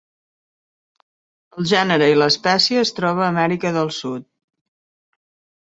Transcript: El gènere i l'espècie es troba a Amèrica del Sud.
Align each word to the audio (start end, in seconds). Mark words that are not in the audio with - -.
El 1.57 1.67
gènere 1.73 2.09
i 2.13 2.17
l'espècie 2.23 2.81
es 2.87 2.95
troba 3.03 3.25
a 3.29 3.29
Amèrica 3.37 3.75
del 3.79 3.95
Sud. 4.01 4.29